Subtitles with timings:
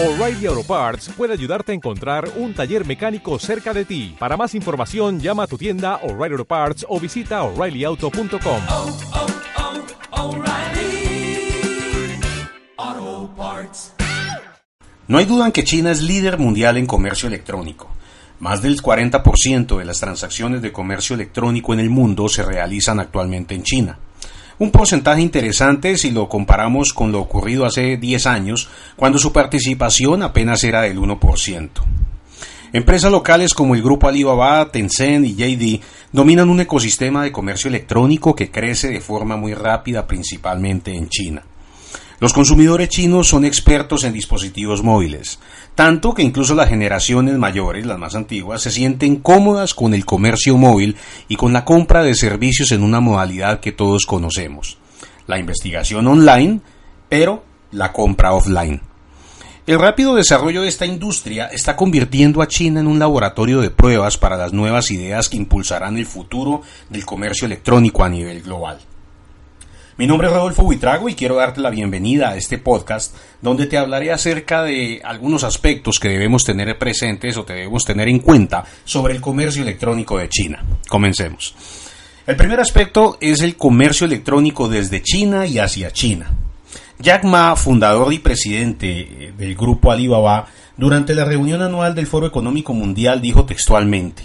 [0.00, 4.14] O'Reilly Auto Parts puede ayudarte a encontrar un taller mecánico cerca de ti.
[4.16, 8.62] Para más información, llama a tu tienda O'Reilly Auto Parts o visita oreillyauto.com.
[8.68, 8.96] oh,
[12.78, 13.92] oh, Parts.
[15.08, 17.88] No hay duda en que China es líder mundial en comercio electrónico.
[18.38, 23.56] Más del 40% de las transacciones de comercio electrónico en el mundo se realizan actualmente
[23.56, 23.98] en China.
[24.60, 30.24] Un porcentaje interesante si lo comparamos con lo ocurrido hace 10 años, cuando su participación
[30.24, 31.70] apenas era del 1%.
[32.72, 35.80] Empresas locales como el grupo Alibaba, Tencent y JD
[36.12, 41.44] dominan un ecosistema de comercio electrónico que crece de forma muy rápida principalmente en China.
[42.20, 45.38] Los consumidores chinos son expertos en dispositivos móviles,
[45.76, 50.56] tanto que incluso las generaciones mayores, las más antiguas, se sienten cómodas con el comercio
[50.56, 50.96] móvil
[51.28, 54.78] y con la compra de servicios en una modalidad que todos conocemos,
[55.28, 56.60] la investigación online,
[57.08, 58.80] pero la compra offline.
[59.68, 64.18] El rápido desarrollo de esta industria está convirtiendo a China en un laboratorio de pruebas
[64.18, 68.87] para las nuevas ideas que impulsarán el futuro del comercio electrónico a nivel global.
[69.98, 73.76] Mi nombre es Rodolfo Buitrago y quiero darte la bienvenida a este podcast donde te
[73.76, 79.12] hablaré acerca de algunos aspectos que debemos tener presentes o debemos tener en cuenta sobre
[79.12, 80.64] el comercio electrónico de China.
[80.88, 81.52] Comencemos.
[82.28, 86.30] El primer aspecto es el comercio electrónico desde China y hacia China.
[87.00, 92.72] Jack Ma, fundador y presidente del grupo Alibaba, durante la reunión anual del Foro Económico
[92.72, 94.22] Mundial dijo textualmente,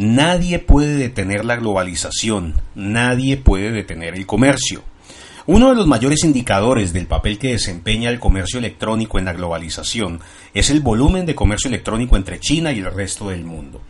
[0.00, 4.84] Nadie puede detener la globalización, nadie puede detener el comercio.
[5.46, 10.20] Uno de los mayores indicadores del papel que desempeña el comercio electrónico en la globalización
[10.54, 13.82] es el volumen de comercio electrónico entre China y el resto del mundo.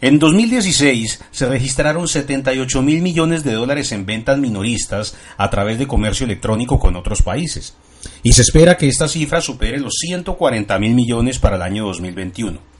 [0.00, 5.88] En 2016 se registraron 78 mil millones de dólares en ventas minoristas a través de
[5.88, 7.74] comercio electrónico con otros países.
[8.22, 12.77] Y se espera que esta cifra supere los 140 mil millones para el año 2021.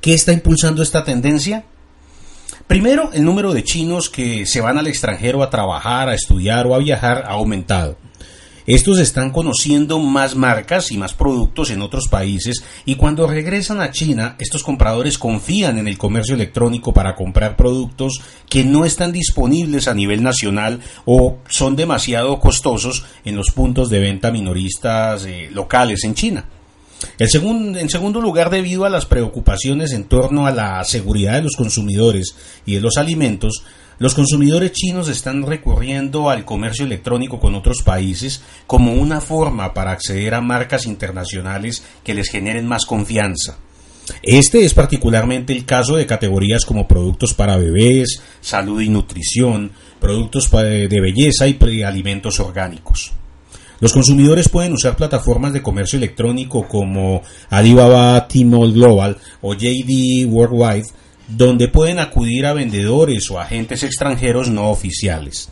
[0.00, 1.64] ¿Qué está impulsando esta tendencia?
[2.66, 6.74] Primero, el número de chinos que se van al extranjero a trabajar, a estudiar o
[6.74, 7.98] a viajar ha aumentado.
[8.66, 13.90] Estos están conociendo más marcas y más productos en otros países y cuando regresan a
[13.90, 19.86] China, estos compradores confían en el comercio electrónico para comprar productos que no están disponibles
[19.86, 26.04] a nivel nacional o son demasiado costosos en los puntos de venta minoristas eh, locales
[26.04, 26.44] en China.
[27.18, 32.34] En segundo lugar, debido a las preocupaciones en torno a la seguridad de los consumidores
[32.66, 33.64] y de los alimentos,
[33.98, 39.92] los consumidores chinos están recurriendo al comercio electrónico con otros países como una forma para
[39.92, 43.58] acceder a marcas internacionales que les generen más confianza.
[44.22, 50.50] Este es particularmente el caso de categorías como productos para bebés, salud y nutrición, productos
[50.50, 53.12] de belleza y alimentos orgánicos.
[53.80, 60.86] Los consumidores pueden usar plataformas de comercio electrónico como Alibaba Tmall Global o JD Worldwide,
[61.28, 65.48] donde pueden acudir a vendedores o agentes extranjeros no oficiales.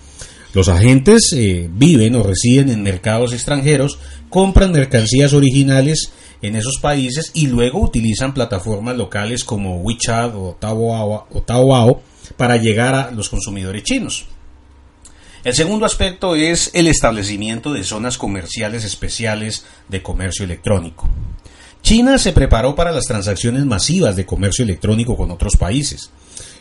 [0.53, 6.13] Los agentes eh, viven o residen en mercados extranjeros, compran mercancías originales
[6.43, 12.03] en esos países y luego utilizan plataformas locales como WeChat o Taobao, o Taobao
[12.37, 14.27] para llegar a los consumidores chinos.
[15.45, 21.09] El segundo aspecto es el establecimiento de zonas comerciales especiales de comercio electrónico.
[21.81, 26.11] China se preparó para las transacciones masivas de comercio electrónico con otros países.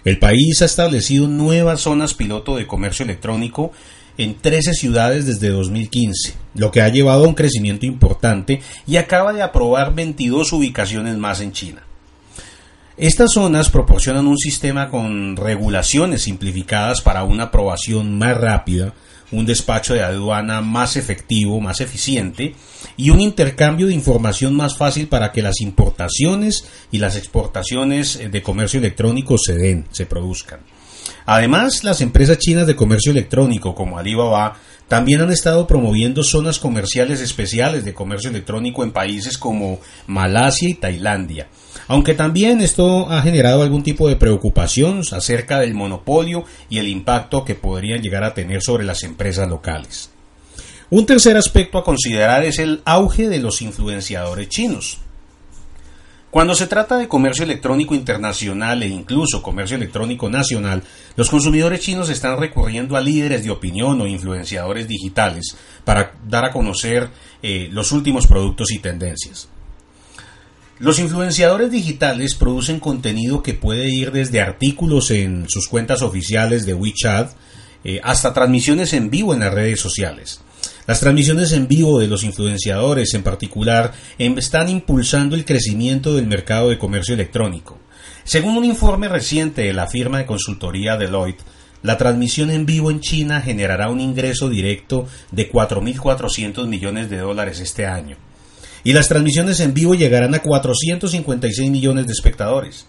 [0.05, 3.71] El país ha establecido nuevas zonas piloto de comercio electrónico
[4.19, 9.33] en 13 ciudades desde 2015, lo que ha llevado a un crecimiento importante y acaba
[9.33, 11.86] de aprobar 22 ubicaciones más en China.
[12.97, 18.95] Estas zonas proporcionan un sistema con regulaciones simplificadas para una aprobación más rápida,
[19.31, 22.55] un despacho de aduana más efectivo, más eficiente
[22.95, 28.41] y un intercambio de información más fácil para que las importaciones y las exportaciones de
[28.41, 30.61] comercio electrónico se den, se produzcan.
[31.27, 34.57] Además, las empresas chinas de comercio electrónico como Alibaba
[34.87, 40.73] también han estado promoviendo zonas comerciales especiales de comercio electrónico en países como Malasia y
[40.73, 41.47] Tailandia,
[41.87, 47.45] aunque también esto ha generado algún tipo de preocupación acerca del monopolio y el impacto
[47.45, 50.09] que podrían llegar a tener sobre las empresas locales.
[50.89, 54.99] Un tercer aspecto a considerar es el auge de los influenciadores chinos.
[56.29, 60.83] Cuando se trata de comercio electrónico internacional e incluso comercio electrónico nacional,
[61.15, 66.51] los consumidores chinos están recurriendo a líderes de opinión o influenciadores digitales para dar a
[66.51, 67.09] conocer
[67.41, 69.49] eh, los últimos productos y tendencias.
[70.79, 76.75] Los influenciadores digitales producen contenido que puede ir desde artículos en sus cuentas oficiales de
[76.75, 77.31] WeChat
[77.83, 80.39] eh, hasta transmisiones en vivo en las redes sociales.
[80.85, 86.27] Las transmisiones en vivo de los influenciadores en particular em, están impulsando el crecimiento del
[86.27, 87.79] mercado de comercio electrónico.
[88.23, 91.43] Según un informe reciente de la firma de consultoría Deloitte,
[91.81, 97.59] la transmisión en vivo en China generará un ingreso directo de 4.400 millones de dólares
[97.61, 98.26] este año.
[98.87, 102.85] Y las transmisiones en vivo llegarán a 456 millones de espectadores.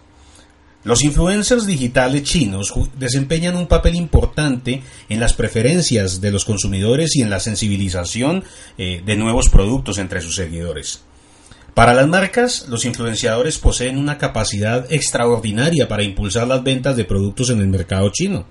[0.85, 7.23] Los influencers digitales chinos desempeñan un papel importante en las preferencias de los consumidores y
[7.23, 8.45] en la sensibilización
[8.79, 11.03] eh, de nuevos productos entre sus seguidores.
[11.79, 17.51] Para las marcas, los influenciadores poseen una capacidad extraordinaria para impulsar las ventas de productos
[17.51, 18.47] en el mercado chino.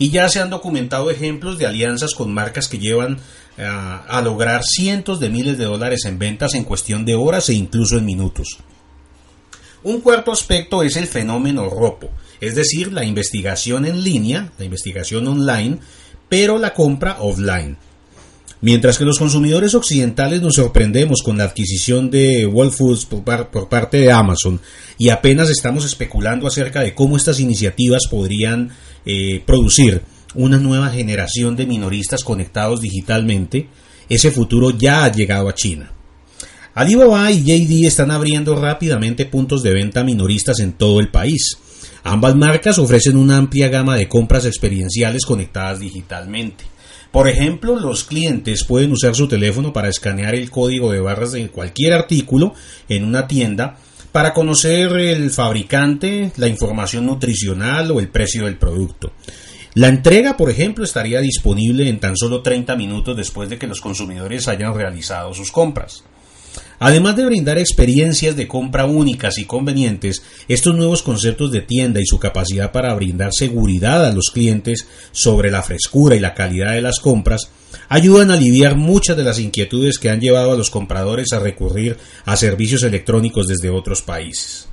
[0.00, 3.18] Y ya se han documentado ejemplos de alianzas con marcas que llevan
[3.56, 7.48] a, eh, a lograr cientos de miles de dólares en ventas en cuestión de horas
[7.50, 8.58] e incluso en minutos.
[9.84, 15.28] Un cuarto aspecto es el fenómeno ROPO, es decir, la investigación en línea, la investigación
[15.28, 15.78] online,
[16.28, 17.78] pero la compra offline.
[18.62, 23.96] Mientras que los consumidores occidentales nos sorprendemos con la adquisición de Whole Foods por, parte
[23.96, 24.60] de Amazon
[24.96, 28.70] y apenas estamos especulando acerca de cómo estas iniciativas podrían
[29.04, 30.02] eh, producir
[30.36, 33.68] una nueva generación de minoristas conectados digitalmente,
[34.08, 35.90] ese futuro ya ha llegado a China.
[36.72, 41.58] Alibaba y JD están abriendo rápidamente puntos de venta minoristas en todo el país.
[42.04, 46.71] Ambas marcas ofrecen una amplia gama de compras experienciales conectadas digitalmente.
[47.12, 51.46] Por ejemplo, los clientes pueden usar su teléfono para escanear el código de barras de
[51.48, 52.54] cualquier artículo
[52.88, 53.76] en una tienda
[54.12, 59.12] para conocer el fabricante, la información nutricional o el precio del producto.
[59.74, 63.80] La entrega, por ejemplo, estaría disponible en tan solo 30 minutos después de que los
[63.80, 66.04] consumidores hayan realizado sus compras.
[66.84, 72.06] Además de brindar experiencias de compra únicas y convenientes, estos nuevos conceptos de tienda y
[72.06, 76.82] su capacidad para brindar seguridad a los clientes sobre la frescura y la calidad de
[76.82, 77.52] las compras
[77.88, 81.98] ayudan a aliviar muchas de las inquietudes que han llevado a los compradores a recurrir
[82.24, 84.66] a servicios electrónicos desde otros países.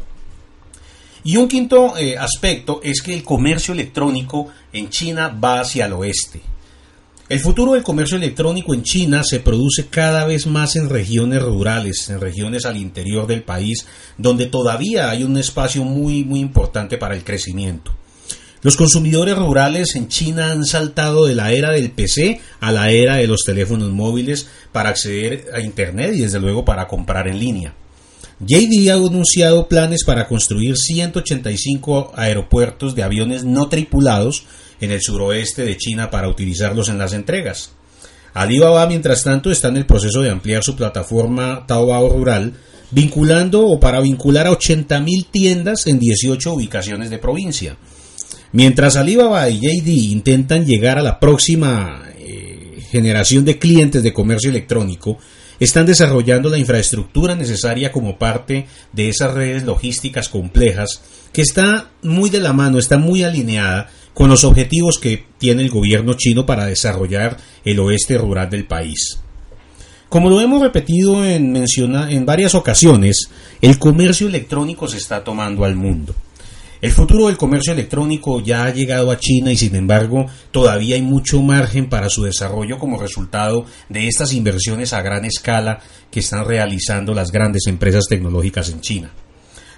[1.24, 5.94] Y un quinto eh, aspecto es que el comercio electrónico en China va hacia el
[5.94, 6.42] oeste.
[7.30, 12.10] El futuro del comercio electrónico en China se produce cada vez más en regiones rurales,
[12.10, 13.86] en regiones al interior del país,
[14.18, 17.94] donde todavía hay un espacio muy muy importante para el crecimiento.
[18.64, 23.18] Los consumidores rurales en China han saltado de la era del PC a la era
[23.18, 27.76] de los teléfonos móviles para acceder a Internet y desde luego para comprar en línea.
[28.42, 34.46] JD ha anunciado planes para construir 185 aeropuertos de aviones no tripulados
[34.80, 37.72] en el suroeste de China para utilizarlos en las entregas.
[38.34, 42.54] Alibaba, mientras tanto, está en el proceso de ampliar su plataforma Taobao Rural,
[42.92, 47.76] vinculando o para vincular a 80.000 tiendas en 18 ubicaciones de provincia.
[48.52, 54.50] Mientras Alibaba y JD intentan llegar a la próxima eh, generación de clientes de comercio
[54.50, 55.20] electrónico,
[55.60, 61.02] están desarrollando la infraestructura necesaria como parte de esas redes logísticas complejas
[61.34, 65.70] que está muy de la mano, está muy alineada con los objetivos que tiene el
[65.70, 69.20] gobierno chino para desarrollar el oeste rural del país.
[70.10, 73.30] Como lo hemos repetido en, en varias ocasiones,
[73.62, 76.16] el comercio electrónico se está tomando al mundo.
[76.82, 81.02] El futuro del comercio electrónico ya ha llegado a China y sin embargo todavía hay
[81.02, 86.46] mucho margen para su desarrollo como resultado de estas inversiones a gran escala que están
[86.46, 89.12] realizando las grandes empresas tecnológicas en China.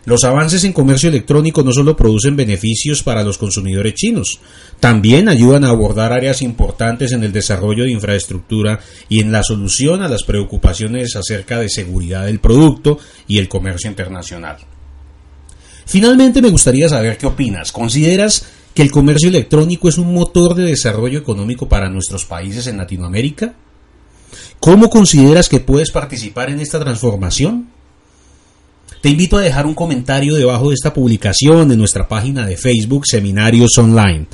[0.05, 4.39] Los avances en comercio electrónico no solo producen beneficios para los consumidores chinos,
[4.79, 10.03] también ayudan a abordar áreas importantes en el desarrollo de infraestructura y en la solución
[10.03, 14.57] a las preocupaciones acerca de seguridad del producto y el comercio internacional.
[15.91, 17.73] Finalmente me gustaría saber qué opinas.
[17.73, 22.77] ¿Consideras que el comercio electrónico es un motor de desarrollo económico para nuestros países en
[22.77, 23.55] Latinoamérica?
[24.61, 27.67] ¿Cómo consideras que puedes participar en esta transformación?
[29.01, 33.05] Te invito a dejar un comentario debajo de esta publicación en nuestra página de Facebook
[33.05, 34.27] Seminarios Online.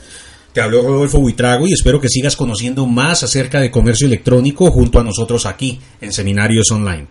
[0.54, 5.00] Te hablo Rodolfo Buitrago y espero que sigas conociendo más acerca de comercio electrónico junto
[5.00, 7.08] a nosotros aquí en Seminarios Online.